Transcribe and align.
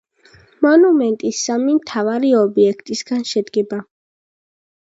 მონუმენტი 0.65 1.31
სამი 1.41 1.75
მთავარი 1.81 2.33
ობიექტისაგან 2.41 3.25
შედგება. 3.35 3.83